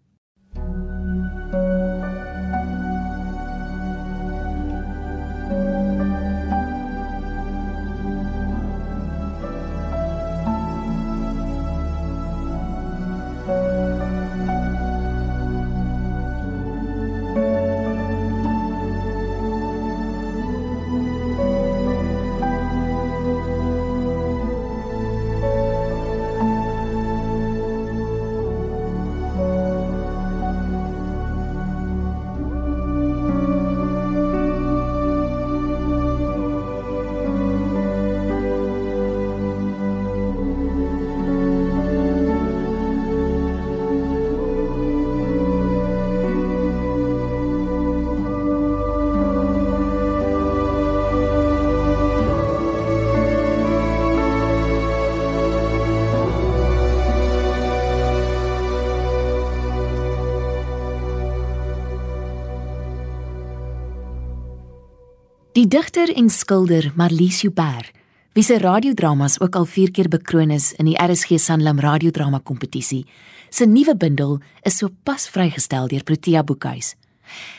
Die 65.53 65.67
digter 65.69 66.09
en 66.17 66.31
skilder 66.33 66.87
Marlies 66.97 67.43
Joubert, 67.43 67.91
wie 68.33 68.45
se 68.45 68.57
radiodramas 68.57 69.35
ook 69.41 69.57
al 69.57 69.67
4 69.69 69.91
keer 69.93 70.09
bekroon 70.09 70.51
is 70.51 70.71
in 70.81 70.89
die 70.89 70.97
RSG 70.97 71.37
Sanlam 71.37 71.77
radiodrama 71.77 72.41
kompetisie, 72.41 73.05
se 73.51 73.67
nuwe 73.69 73.93
bundel 73.97 74.39
is 74.65 74.79
sopas 74.81 75.29
vrygestel 75.29 75.91
deur 75.93 76.07
Protea 76.09 76.41
Boekhuis. 76.43 76.95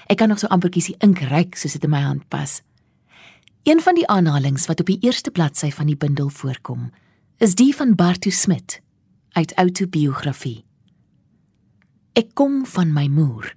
Ek 0.09 0.17
kan 0.17 0.33
nog 0.33 0.41
so 0.41 0.49
amper 0.49 0.73
kiesie 0.73 0.95
ink 1.05 1.21
ryk 1.29 1.53
soos 1.53 1.77
dit 1.77 1.85
in 1.85 1.93
my 1.93 2.01
hand 2.01 2.25
pas. 2.33 2.63
Een 3.69 3.77
van 3.85 3.93
die 3.93 4.07
aanhalinge 4.09 4.65
wat 4.65 4.81
op 4.81 4.89
die 4.89 4.97
eerste 5.05 5.29
bladsy 5.29 5.69
van 5.69 5.85
die 5.85 5.97
bundel 5.97 6.33
voorkom, 6.33 6.89
is 7.37 7.53
die 7.53 7.75
van 7.77 7.93
Bartu 7.93 8.33
Smit 8.33 8.81
uit 9.37 9.53
outobiografie. 9.53 10.63
Ek 12.17 12.33
kom 12.33 12.63
van 12.65 12.89
my 12.89 13.05
moer 13.05 13.53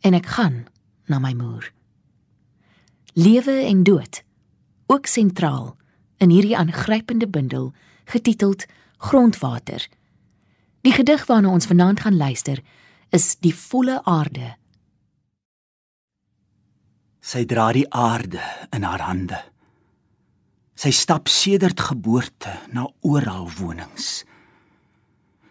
en 0.00 0.16
ek 0.16 0.36
gaan 0.40 0.62
na 1.04 1.20
my 1.20 1.36
moer 1.36 1.75
lewe 3.16 3.64
en 3.64 3.82
dood 3.82 4.24
ook 4.86 5.06
sentraal 5.06 5.76
in 6.16 6.30
hierdie 6.30 6.56
aangrypende 6.56 7.28
bundel 7.28 7.72
getiteld 8.04 8.66
Grondwater. 8.96 9.88
Die 10.80 10.92
gedig 10.92 11.24
waarna 11.26 11.48
ons 11.48 11.66
vanaand 11.66 12.00
gaan 12.00 12.16
luister 12.16 12.60
is 13.08 13.36
Die 13.40 13.54
volle 13.54 14.02
aarde. 14.04 14.56
Sy 17.20 17.46
dra 17.48 17.70
die 17.72 17.86
aarde 17.88 18.44
in 18.76 18.84
haar 18.84 19.06
hande. 19.08 19.40
Sy 20.76 20.92
stap 20.92 21.32
sedert 21.32 21.80
geboorte 21.80 22.52
na 22.76 22.84
oral 23.00 23.48
wonings. 23.56 24.26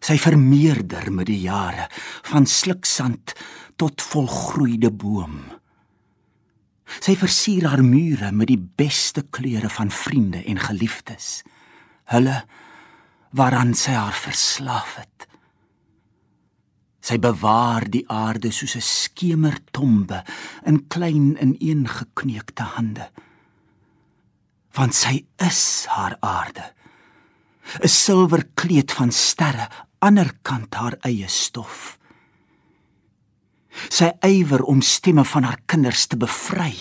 Sy 0.05 0.21
vermeerder 0.21 1.09
met 1.09 1.33
die 1.33 1.41
jare 1.41 1.89
van 2.29 2.45
sliksand 2.45 3.33
tot 3.75 4.05
volgroeide 4.05 4.93
boom. 4.93 5.41
Sy 6.85 7.15
versier 7.17 7.67
haar 7.69 7.83
mure 7.83 8.31
met 8.31 8.49
die 8.49 8.59
beste 8.59 9.25
kleure 9.33 9.69
van 9.69 9.91
vriende 9.91 10.43
en 10.45 10.59
geliefdes. 10.61 11.43
Hulle 12.13 12.43
waaraan 13.35 13.73
sy 13.75 13.95
haar 13.97 14.15
verslaaf 14.15 14.95
het. 15.01 15.27
Sy 17.05 17.17
bewaar 17.21 17.85
die 17.89 18.05
aarde 18.09 18.51
soos 18.51 18.75
'n 18.75 18.81
skemertombe 18.81 20.23
in 20.65 20.87
klein 20.87 21.37
ineengekneukte 21.37 22.63
hande. 22.63 23.09
Want 24.73 24.95
sy 24.95 25.25
is 25.37 25.85
haar 25.89 26.17
aarde. 26.19 26.73
'n 27.83 27.87
Silwer 27.87 28.45
kleed 28.53 28.91
van 28.91 29.11
sterre, 29.11 29.69
aanderkant 29.99 30.73
haar 30.73 30.97
eie 31.01 31.27
stof 31.27 31.97
sy 33.89 34.11
ywer 34.25 34.63
om 34.63 34.81
stemme 34.81 35.25
van 35.25 35.43
haar 35.43 35.61
kinders 35.65 36.07
te 36.07 36.17
bevry, 36.17 36.73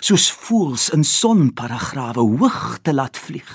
soos 0.00 0.30
voëls 0.44 0.90
in 0.94 1.04
sonparagrawe 1.04 2.24
hoog 2.38 2.78
te 2.82 2.94
laat 2.94 3.18
vlieg. 3.18 3.52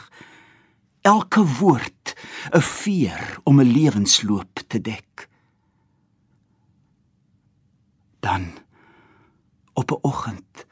Elke 1.02 1.44
woord 1.60 2.16
'n 2.54 2.62
veer 2.62 3.40
om 3.44 3.60
'n 3.60 3.72
lewensloop 3.72 4.60
te 4.68 4.82
dek. 4.82 5.30
Dan 8.20 8.58
op 9.74 9.92
'n 9.92 10.00
oggend 10.02 10.66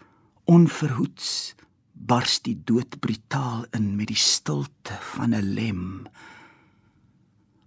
onverhoets 0.44 1.56
bars 1.94 2.42
die 2.42 2.62
dood 2.64 3.00
brutaal 3.00 3.66
in 3.72 3.96
met 3.96 4.08
die 4.08 4.16
stilte 4.20 4.98
van 5.02 5.34
'n 5.34 5.54
lem. 5.54 6.08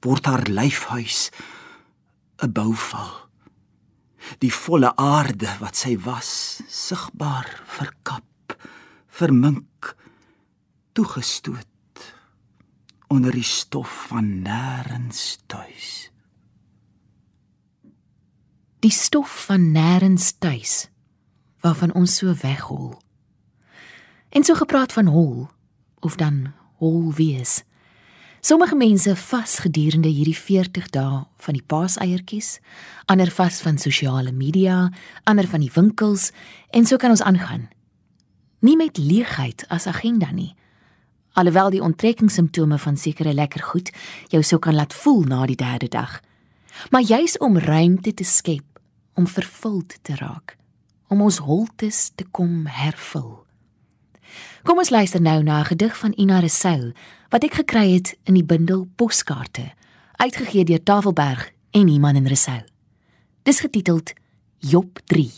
Word 0.00 0.26
haar 0.26 0.46
lyfhuis 0.48 1.30
'n 2.42 2.52
bouval 2.52 3.27
die 4.38 4.52
volle 4.52 4.92
aarde 4.96 5.50
wat 5.60 5.76
sy 5.76 5.96
was 6.04 6.60
sigbaar 6.68 7.48
verkap 7.78 8.56
vermink 9.18 9.96
toegestoot 10.92 11.66
onder 13.08 13.32
die 13.32 13.46
stof 13.46 13.90
van 14.10 14.28
nêrens 14.44 15.38
tuis. 15.46 16.10
Die 18.84 18.92
stof 18.94 19.32
van 19.48 19.70
nêrens 19.74 20.34
tuis 20.38 20.88
waarvan 21.64 21.94
ons 21.98 22.16
so 22.20 22.34
weghol. 22.42 22.92
En 24.28 24.44
so 24.44 24.54
gepraat 24.54 24.92
van 24.92 25.06
hol 25.06 25.48
of 26.04 26.16
dan 26.16 26.52
hol 26.78 27.14
wees 27.14 27.64
Sommige 28.48 28.76
mense 28.76 29.16
vas 29.16 29.58
gedurende 29.58 30.08
hierdie 30.08 30.36
40 30.36 30.86
dae 30.88 31.16
van 31.44 31.56
die 31.56 31.64
paaseiertjies, 31.68 32.54
ander 33.04 33.28
vas 33.28 33.58
van 33.60 33.76
sosiale 33.76 34.32
media, 34.32 34.86
ander 35.28 35.44
van 35.52 35.60
die 35.60 35.72
winkels 35.74 36.30
en 36.72 36.86
so 36.88 36.96
kan 36.96 37.12
ons 37.12 37.20
aangaan. 37.20 37.66
Nie 38.64 38.78
met 38.80 38.96
leegheid 38.96 39.66
as 39.68 39.84
agenda 39.86 40.30
nie. 40.32 40.54
Alhoewel 41.36 41.74
die 41.74 41.82
onttrekkingssimptome 41.84 42.78
van 42.80 42.96
sekere 42.96 43.34
lekker 43.36 43.66
goed 43.68 43.92
jou 44.32 44.40
sou 44.40 44.56
kan 44.64 44.78
laat 44.80 44.96
voel 44.96 45.26
na 45.28 45.42
die 45.44 45.58
derde 45.60 45.90
dag. 45.92 46.16
Maar 46.88 47.04
juis 47.04 47.36
om 47.44 47.58
ruimte 47.58 48.14
te 48.14 48.24
skep 48.24 48.80
om 49.12 49.28
vervuld 49.28 49.98
te 50.02 50.16
raak, 50.16 50.56
om 51.12 51.20
ons 51.20 51.42
holtes 51.44 52.06
te 52.16 52.24
kom 52.24 52.64
hervul. 52.64 53.47
Kom 54.62 54.78
ons 54.78 54.90
luister 54.90 55.20
nou 55.20 55.42
na 55.42 55.60
'n 55.60 55.64
gedig 55.64 55.98
van 55.98 56.12
Ina 56.16 56.38
Resou 56.38 56.92
wat 57.28 57.44
ek 57.44 57.54
gekry 57.54 57.92
het 57.94 58.16
in 58.24 58.34
die 58.34 58.44
bundel 58.44 58.88
Poskaarte, 58.96 59.72
uitgegee 60.16 60.64
deur 60.64 60.82
Tafelberg 60.82 61.52
en 61.70 61.88
Iman 61.88 62.16
en 62.16 62.26
Resou. 62.26 62.62
Dis 63.42 63.60
getiteld 63.60 64.12
Job 64.58 64.98
3. 65.04 65.32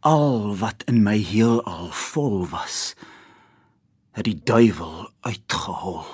Al 0.00 0.56
wat 0.56 0.82
in 0.84 1.02
my 1.02 1.18
heelal 1.18 1.90
vol 1.90 2.48
was, 2.48 2.94
het 4.10 4.24
die 4.24 4.40
duiwel 4.44 5.10
uitgehol. 5.20 6.04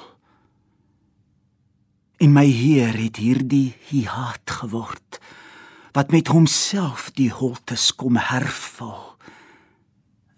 In 2.19 2.33
my 2.35 2.47
Heer 2.51 2.97
het 2.99 3.17
hierdie 3.17 3.77
hiat 3.89 4.51
geword 4.51 5.21
wat 5.99 6.13
met 6.15 6.29
homself 6.31 7.09
die 7.19 7.31
holtes 7.35 7.89
kom 7.99 8.15
hervul 8.23 9.17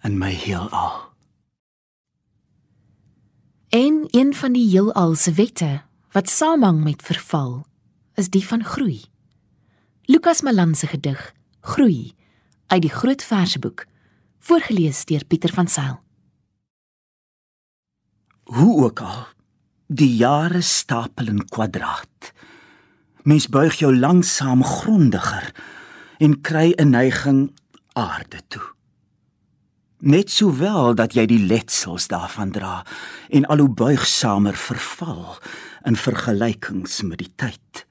in 0.08 0.14
my 0.16 0.30
heelal. 0.32 0.94
En 3.68 4.06
een 4.16 4.32
van 4.34 4.56
die 4.56 4.64
heelal 4.70 5.12
se 5.20 5.34
wette 5.36 5.82
wat 6.16 6.32
samehang 6.32 6.80
met 6.84 7.04
verval, 7.04 7.66
is 8.16 8.32
die 8.32 8.40
van 8.46 8.64
groei. 8.64 9.02
Lukas 10.08 10.40
Malan 10.40 10.72
se 10.74 10.88
gedig 10.88 11.20
Groei 11.60 12.14
uit 12.66 12.82
die 12.82 12.94
Groot 12.96 13.22
Verseboek, 13.22 13.84
voorgeles 14.38 15.04
deur 15.04 15.24
Pieter 15.28 15.52
van 15.52 15.68
Sail. 15.68 16.00
Hoe 18.48 18.84
ook 18.84 19.00
al, 19.00 19.26
die 19.86 20.14
jare 20.16 20.64
stapel 20.64 21.28
in 21.28 21.44
kwadraat. 21.44 22.32
Mens 23.22 23.48
buig 23.48 23.74
jou 23.74 23.96
langsaam 23.96 24.64
grondiger 24.64 25.52
en 26.18 26.40
kry 26.40 26.72
'n 26.76 26.90
neiging 26.90 27.52
aarde 27.92 28.40
toe. 28.48 28.62
Net 29.98 30.30
sowel 30.30 30.94
dat 30.94 31.12
jy 31.12 31.26
die 31.26 31.46
letsels 31.46 32.08
daarvan 32.08 32.50
dra 32.50 32.86
en 33.28 33.46
al 33.46 33.58
hoe 33.58 33.68
buigsamer 33.68 34.56
verval 34.56 35.36
in 35.84 35.96
vergelykings 35.96 37.02
met 37.02 37.18
die 37.18 37.32
tyd. 37.36 37.86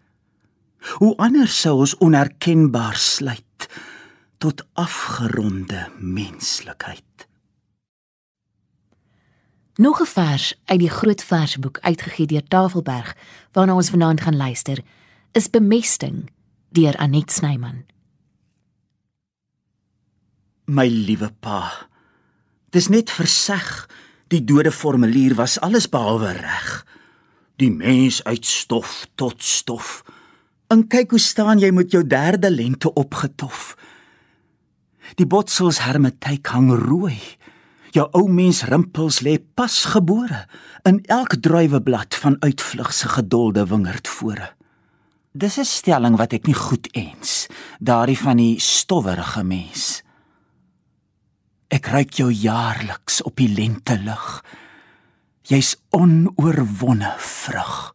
Hoe 0.97 1.17
anders 1.17 1.61
sou 1.61 1.79
ons 1.79 1.97
onherkenbaar 1.97 2.95
sluit 2.95 3.67
tot 4.37 4.65
afgeronde 4.73 5.87
menslikheid. 5.99 7.27
Nog 9.75 10.01
'n 10.01 10.05
vers 10.05 10.59
uit 10.65 10.79
die 10.79 10.89
Groot 10.89 11.23
Versboek 11.23 11.79
uitgegee 11.79 12.25
deur 12.25 12.47
Tafelberg 12.47 13.15
waarna 13.51 13.73
ons 13.73 13.89
vanaand 13.89 14.21
gaan 14.21 14.35
luister, 14.35 14.83
is 15.33 15.49
Bemesting 15.49 16.29
deur 16.73 16.95
Anet 16.97 17.31
Snyman. 17.31 17.83
My 20.65 20.87
liewe 20.89 21.29
pa, 21.41 21.89
dis 22.73 22.89
net 22.89 23.13
verseg, 23.13 23.85
die 24.33 24.41
dode 24.45 24.71
formulier 24.73 25.35
was 25.37 25.59
alles 25.65 25.89
behalwe 25.89 26.33
reg. 26.37 26.69
Die 27.61 27.69
mens 27.69 28.23
uit 28.23 28.45
stof 28.45 29.05
tot 29.19 29.43
stof. 29.43 30.01
En 30.69 30.85
kyk 30.89 31.13
hoe 31.13 31.21
staan 31.21 31.61
jy 31.61 31.71
met 31.73 31.93
jou 31.93 32.03
derde 32.05 32.49
lente 32.49 32.93
opgetof. 32.93 33.73
Die 35.17 35.25
botsels 35.29 35.81
hermetyk 35.85 36.53
hang 36.53 36.69
rooi. 36.73 37.17
Jou 37.93 38.05
ou 38.13 38.27
mens 38.29 38.63
rimpels 38.69 39.21
lê 39.25 39.39
pasgebore 39.41 40.45
in 40.89 41.01
elk 41.09 41.39
druiweblad 41.41 42.17
van 42.21 42.37
uitvlug 42.45 42.93
se 42.93 43.09
gedolde 43.17 43.65
wingerdfore. 43.69 44.53
Dis 45.31 45.59
'n 45.59 45.65
stelling 45.65 46.17
wat 46.17 46.33
ek 46.33 46.47
nie 46.47 46.57
goed 46.57 46.89
eens, 46.95 47.47
daardie 47.79 48.17
van 48.17 48.37
die 48.37 48.59
stowwerige 48.59 49.43
mens. 49.43 50.01
Ek 51.69 51.85
ruik 51.85 52.13
jou 52.13 52.31
jaarliks 52.33 53.21
op 53.21 53.35
die 53.35 53.47
lente 53.47 53.99
lug. 53.99 54.43
Jy's 55.43 55.75
onoorwonne 55.89 57.13
vrug. 57.17 57.93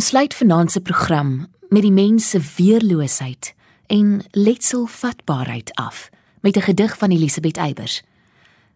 Ons 0.00 0.08
sluit 0.08 0.34
vanaand 0.34 0.72
se 0.72 0.80
program 0.80 1.32
met 1.68 1.82
die 1.84 1.92
mens 1.92 2.30
se 2.32 2.38
weerloosheid 2.56 3.50
en 3.92 4.22
letselvatbaarheid 4.32 5.74
af 5.76 6.08
met 6.40 6.56
'n 6.56 6.60
gedig 6.60 6.98
van 6.98 7.10
Elisabeth 7.10 7.56
Eybers. 7.56 8.02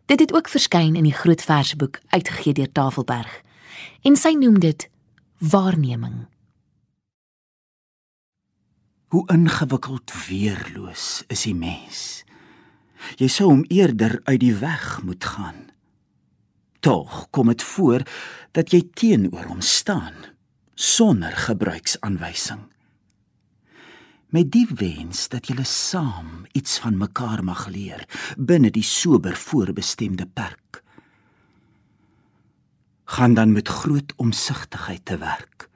Dit 0.06 0.20
het 0.20 0.34
ook 0.34 0.48
verskyn 0.48 0.96
in 0.96 1.02
die 1.02 1.12
Groot 1.12 1.42
Versboek 1.42 2.00
uitgegee 2.08 2.52
deur 2.52 2.72
Tafelberg 2.72 3.40
en 4.02 4.16
sy 4.16 4.28
noem 4.28 4.58
dit 4.58 4.90
waarneming. 5.38 6.26
Hoe 9.06 9.28
ingewikkeld 9.32 10.26
weerloos 10.28 11.24
is 11.26 11.42
die 11.42 11.54
mens. 11.54 12.24
Jy 13.16 13.28
sou 13.28 13.48
hom 13.48 13.64
eerder 13.68 14.20
uit 14.24 14.40
die 14.40 14.54
weg 14.54 15.02
moet 15.02 15.24
gaan. 15.24 15.70
Tog 16.80 17.26
kom 17.30 17.46
dit 17.46 17.62
voor 17.62 18.02
dat 18.50 18.70
jy 18.70 18.88
teenoor 18.92 19.44
hom 19.44 19.60
staan 19.60 20.33
sonder 20.74 21.36
gebruiksaanwysing. 21.36 22.66
Met 24.34 24.50
die 24.50 24.66
wens 24.74 25.28
dat 25.30 25.46
julle 25.46 25.64
saam 25.64 26.46
iets 26.52 26.78
van 26.82 26.98
mekaar 26.98 27.44
mag 27.46 27.66
leer 27.70 28.02
binne 28.36 28.70
die 28.74 28.82
sober 28.82 29.36
voorbestemde 29.36 30.26
perk. 30.26 30.82
Gaan 33.04 33.34
dan 33.34 33.52
met 33.52 33.68
groot 33.68 34.12
omsigtigheid 34.16 35.04
te 35.04 35.18
werk 35.18 35.68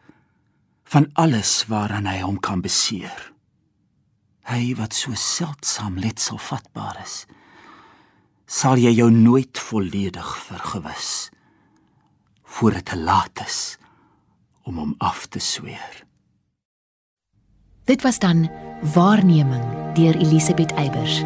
van 0.89 1.11
alles 1.13 1.67
waaraan 1.69 2.07
hy 2.09 2.21
hom 2.25 2.41
kan 2.41 2.63
beseer. 2.65 3.33
Hy 4.49 4.75
wat 4.75 4.97
so 4.97 5.13
seldsaam 5.15 5.99
letselvatbaar 6.01 7.03
is, 7.05 7.27
sal 8.49 8.81
jy 8.81 8.95
jou 8.97 9.11
nooit 9.13 9.59
volledig 9.61 10.31
vergewis 10.49 11.29
voor 12.49 12.73
dit 12.81 12.85
te 12.89 12.97
laat 12.97 13.45
is 13.45 13.78
om 14.69 14.77
hom 14.77 14.95
af 14.99 15.27
te 15.27 15.39
sweer. 15.39 16.05
Dit 17.85 18.03
was 18.03 18.19
dan 18.19 18.51
Waarneming 18.93 19.65
deur 19.95 20.17
Elisabeth 20.17 20.73
Eybers, 20.73 21.23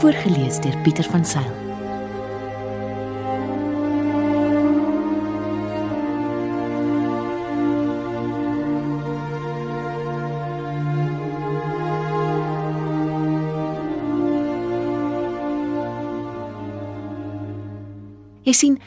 voorgeles 0.00 0.60
deur 0.60 0.78
Pieter 0.78 1.04
van 1.04 1.24
Sail. 1.24 1.64
Jy 18.46 18.52
sien, 18.54 18.80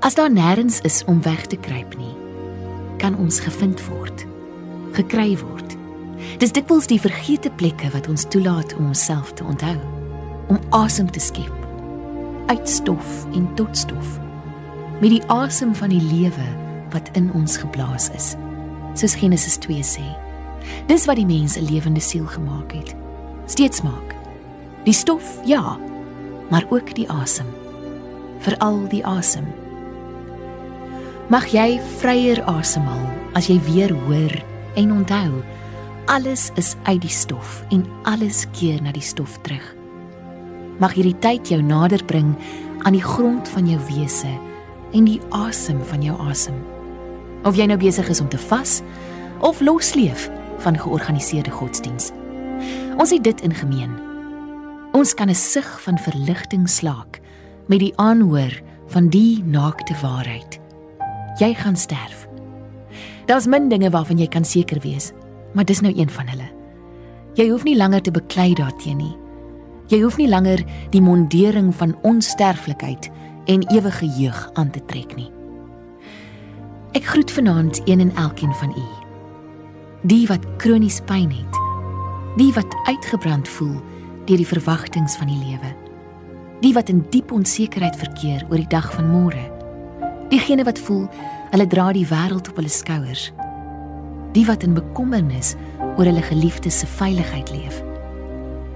as 0.00 0.14
daar 0.14 0.30
nêrens 0.30 0.80
is 0.86 1.02
om 1.04 1.22
weg 1.22 1.46
te 1.46 1.56
kruip 1.58 1.96
nie, 1.98 2.21
kan 3.02 3.18
ons 3.18 3.40
gevind 3.42 3.82
word, 3.90 4.26
gekry 4.96 5.34
word. 5.40 5.74
Dis 6.38 6.54
dikwels 6.54 6.86
die 6.86 7.00
vergete 7.02 7.50
plekke 7.58 7.90
wat 7.94 8.06
ons 8.08 8.28
toelaat 8.30 8.76
om 8.78 8.92
onsself 8.92 9.34
te 9.34 9.44
onthou, 9.44 9.76
om 10.52 10.62
asem 10.78 11.10
te 11.10 11.20
skep 11.22 11.58
uit 12.50 12.68
stof 12.68 13.26
en 13.32 13.46
tot 13.56 13.76
stof 13.78 14.18
met 15.00 15.10
die 15.10 15.22
asem 15.32 15.74
van 15.74 15.92
die 15.94 16.02
lewe 16.02 16.48
wat 16.92 17.08
in 17.18 17.30
ons 17.38 17.56
geblaas 17.62 18.10
is 18.18 18.32
soos 18.98 19.14
Genesis 19.16 19.56
2 19.64 19.80
sê. 19.86 20.04
Dis 20.90 21.06
wat 21.08 21.16
die 21.16 21.26
mens 21.26 21.56
'n 21.56 21.64
lewende 21.64 22.00
siel 22.00 22.26
gemaak 22.26 22.72
het. 22.72 22.94
Steeds 23.46 23.82
maak. 23.82 24.14
Die 24.84 24.92
stof 24.92 25.40
ja 25.44 25.78
maar 26.50 26.66
ook 26.68 26.94
die 26.94 27.08
asem. 27.08 27.46
Veral 28.38 28.88
die 28.88 29.06
asem 29.06 29.46
mag 31.28 31.46
jy 31.46 31.80
vryer 32.00 32.42
asemhaal 32.44 33.06
as 33.34 33.46
jy 33.46 33.60
weer 33.60 33.92
hoor 34.06 34.34
en 34.74 34.92
onthou 34.92 35.42
alles 36.06 36.50
is 36.56 36.76
uit 36.82 37.00
die 37.00 37.12
stof 37.12 37.62
en 37.70 37.86
alles 38.02 38.46
keer 38.52 38.82
na 38.82 38.92
die 38.92 39.04
stof 39.04 39.38
terug 39.42 39.74
mag 40.82 40.94
hierdie 40.96 41.18
tyd 41.22 41.48
jou 41.48 41.60
nader 41.62 42.02
bring 42.04 42.34
aan 42.82 42.96
die 42.96 43.04
grond 43.04 43.48
van 43.48 43.68
jou 43.70 43.78
wese 43.86 44.30
en 44.92 45.06
die 45.08 45.20
asem 45.36 45.80
van 45.88 46.02
jou 46.04 46.14
asem. 46.28 46.56
Of 47.46 47.56
jy 47.58 47.66
nou 47.70 47.78
besig 47.80 48.08
is 48.12 48.20
om 48.22 48.28
te 48.30 48.40
vas 48.50 48.80
of 49.42 49.60
losleef 49.64 50.28
van 50.62 50.78
georganiseerde 50.78 51.50
godsdiens. 51.50 52.12
Ons 53.00 53.10
het 53.14 53.24
dit 53.24 53.40
in 53.42 53.54
gemeen. 53.54 53.94
Ons 54.92 55.14
kan 55.14 55.30
'n 55.30 55.34
sug 55.34 55.80
van 55.82 55.98
verligting 55.98 56.68
slaak 56.68 57.20
met 57.66 57.80
die 57.80 57.92
aanhoor 57.96 58.52
van 58.86 59.08
die 59.08 59.42
naakte 59.44 59.94
waarheid. 60.02 60.61
Jy 61.40 61.54
gaan 61.54 61.76
sterf. 61.76 62.28
Daar's 63.26 63.46
min 63.46 63.68
dinge 63.68 63.90
waarvan 63.90 64.18
jy 64.18 64.28
kan 64.28 64.44
seker 64.44 64.80
wees, 64.80 65.12
maar 65.54 65.64
dis 65.64 65.80
nou 65.80 65.92
een 65.96 66.10
van 66.10 66.28
hulle. 66.28 66.48
Jy 67.34 67.48
hoef 67.48 67.64
nie 67.64 67.76
langer 67.76 68.02
te 68.02 68.10
beklei 68.10 68.54
daarteenoor 68.54 69.08
nie. 69.08 69.16
Jy 69.92 70.00
hoef 70.00 70.16
nie 70.16 70.28
langer 70.28 70.62
die 70.90 71.02
mondering 71.02 71.74
van 71.76 71.96
onsterflikheid 72.02 73.10
en 73.44 73.64
ewige 73.74 74.06
jeug 74.06 74.50
aan 74.52 74.70
te 74.70 74.80
trek 74.88 75.16
nie. 75.16 75.28
Ek 76.96 77.04
groet 77.04 77.30
vanaand 77.30 77.80
een 77.84 78.00
en 78.00 78.14
elkeen 78.16 78.54
van 78.54 78.70
u. 78.70 78.86
Die 80.02 80.26
wat 80.26 80.46
kronies 80.56 81.00
pyn 81.04 81.30
het, 81.30 81.58
die 82.36 82.52
wat 82.52 82.76
uitgebrand 82.88 83.48
voel 83.48 83.76
deur 84.24 84.36
die 84.36 84.46
verwagtinge 84.46 85.08
van 85.18 85.26
die 85.26 85.40
lewe. 85.44 85.76
Die 86.60 86.72
wat 86.72 86.88
in 86.88 87.04
diep 87.10 87.32
onsekerheid 87.32 87.96
verkeer 87.96 88.46
oor 88.48 88.56
die 88.56 88.70
dag 88.70 88.92
van 88.94 89.10
môre. 89.10 89.51
Diegene 90.32 90.64
wat 90.64 90.80
voel 90.88 91.06
hulle 91.52 91.68
dra 91.68 91.90
die 91.92 92.08
wêreld 92.08 92.48
op 92.48 92.58
hulle 92.58 92.72
skouers. 92.72 93.28
Die 94.32 94.46
wat 94.48 94.64
in 94.64 94.74
bekommernis 94.74 95.54
oor 95.94 96.08
hulle 96.08 96.24
geliefdes 96.24 96.80
se 96.80 96.88
veiligheid 96.98 97.52
leef 97.52 97.82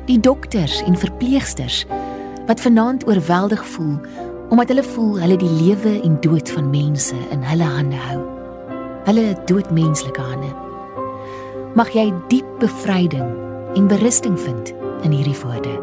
die 0.07 0.21
dokters 0.21 0.83
en 0.87 0.97
verpleegsters 0.99 1.85
wat 2.47 2.61
vanaand 2.63 3.07
oorweldig 3.09 3.65
voel 3.67 3.97
omdat 4.55 4.69
hulle 4.71 4.85
voel 4.87 5.17
hulle 5.19 5.39
die 5.41 5.51
lewe 5.51 5.97
en 6.07 6.21
dood 6.23 6.51
van 6.55 6.71
mense 6.71 7.17
in 7.35 7.43
hulle 7.43 7.67
hande 7.67 7.99
hou. 7.99 8.21
Hulle 9.09 9.25
doodmenslike 9.51 10.23
hande. 10.23 10.53
Mag 11.75 11.91
jy 11.91 12.07
diep 12.31 12.47
bevryding 12.63 13.27
en 13.75 13.91
berusting 13.91 14.39
vind 14.39 14.71
in 15.03 15.11
hierdie 15.11 15.35
woorde. 15.43 15.75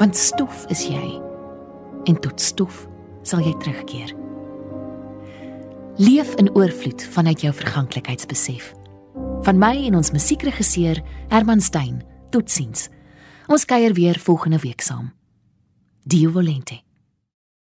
Want 0.00 0.16
stof 0.16 0.64
is 0.72 0.86
jy 0.88 1.04
en 2.08 2.16
tot 2.24 2.40
stof 2.40 2.86
sal 3.28 3.44
jy 3.44 3.52
terugkeer. 3.60 4.16
Leef 5.96 6.34
in 6.34 6.54
oorvloed 6.54 7.04
vanuit 7.10 7.40
jou 7.40 7.54
verganklikheidsbesef. 7.54 8.72
Van 9.46 9.58
my 9.58 9.84
en 9.86 9.94
ons 9.94 10.10
musiekregisseur 10.10 10.98
Herman 11.28 11.60
Stein. 11.60 12.02
Totsiens. 12.30 12.88
Ons 13.46 13.64
kuier 13.64 13.94
weer 13.94 14.18
volgende 14.18 14.58
week 14.58 14.82
saam. 14.82 15.12
Dio 16.02 16.30
Volente. 16.30 16.83